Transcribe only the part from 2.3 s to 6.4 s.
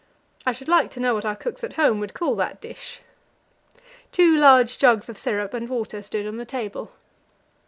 that dish. Two large jugs of syrup and water stood on